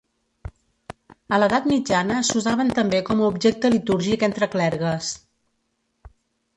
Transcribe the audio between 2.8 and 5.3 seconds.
també com a objecte litúrgic entre clergues.